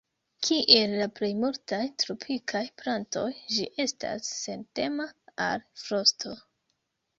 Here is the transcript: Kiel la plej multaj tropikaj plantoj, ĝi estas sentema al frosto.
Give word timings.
Kiel 0.45 0.93
la 1.01 1.07
plej 1.19 1.29
multaj 1.41 1.81
tropikaj 2.05 2.63
plantoj, 2.83 3.27
ĝi 3.59 3.69
estas 3.87 4.33
sentema 4.41 5.09
al 5.49 5.65
frosto. 5.85 6.37